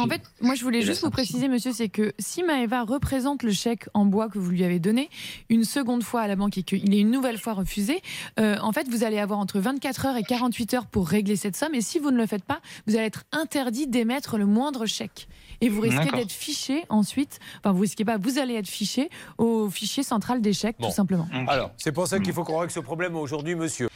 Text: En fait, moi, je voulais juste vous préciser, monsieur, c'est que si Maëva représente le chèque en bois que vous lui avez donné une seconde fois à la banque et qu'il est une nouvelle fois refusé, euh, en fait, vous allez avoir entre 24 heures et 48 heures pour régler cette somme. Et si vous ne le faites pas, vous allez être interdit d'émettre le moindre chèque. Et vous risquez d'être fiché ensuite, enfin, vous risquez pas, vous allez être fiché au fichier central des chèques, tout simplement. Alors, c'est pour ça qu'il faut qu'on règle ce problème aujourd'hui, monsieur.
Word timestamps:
En 0.00 0.08
fait, 0.08 0.22
moi, 0.40 0.54
je 0.54 0.64
voulais 0.64 0.80
juste 0.80 1.02
vous 1.04 1.10
préciser, 1.10 1.48
monsieur, 1.48 1.72
c'est 1.72 1.90
que 1.90 2.14
si 2.18 2.42
Maëva 2.42 2.84
représente 2.84 3.42
le 3.42 3.52
chèque 3.52 3.86
en 3.92 4.06
bois 4.06 4.30
que 4.30 4.38
vous 4.38 4.50
lui 4.50 4.64
avez 4.64 4.78
donné 4.78 5.10
une 5.50 5.64
seconde 5.64 6.02
fois 6.02 6.22
à 6.22 6.26
la 6.26 6.36
banque 6.36 6.56
et 6.56 6.62
qu'il 6.62 6.94
est 6.94 7.00
une 7.00 7.10
nouvelle 7.10 7.36
fois 7.36 7.52
refusé, 7.52 8.00
euh, 8.38 8.56
en 8.62 8.72
fait, 8.72 8.88
vous 8.88 9.04
allez 9.04 9.18
avoir 9.18 9.38
entre 9.38 9.60
24 9.60 10.06
heures 10.06 10.16
et 10.16 10.22
48 10.22 10.74
heures 10.74 10.86
pour 10.86 11.06
régler 11.06 11.36
cette 11.36 11.54
somme. 11.54 11.74
Et 11.74 11.82
si 11.82 11.98
vous 11.98 12.10
ne 12.10 12.16
le 12.16 12.26
faites 12.26 12.44
pas, 12.44 12.60
vous 12.86 12.96
allez 12.96 13.04
être 13.04 13.24
interdit 13.32 13.86
d'émettre 13.86 14.38
le 14.38 14.46
moindre 14.46 14.86
chèque. 14.86 15.28
Et 15.60 15.68
vous 15.68 15.82
risquez 15.82 16.10
d'être 16.10 16.32
fiché 16.32 16.84
ensuite, 16.88 17.38
enfin, 17.58 17.72
vous 17.72 17.82
risquez 17.82 18.06
pas, 18.06 18.16
vous 18.16 18.38
allez 18.38 18.54
être 18.54 18.68
fiché 18.68 19.10
au 19.36 19.68
fichier 19.68 20.02
central 20.02 20.40
des 20.40 20.54
chèques, 20.54 20.78
tout 20.80 20.90
simplement. 20.90 21.28
Alors, 21.48 21.72
c'est 21.76 21.92
pour 21.92 22.06
ça 22.06 22.18
qu'il 22.18 22.32
faut 22.32 22.44
qu'on 22.44 22.58
règle 22.58 22.72
ce 22.72 22.80
problème 22.80 23.14
aujourd'hui, 23.16 23.54
monsieur. 23.54 23.89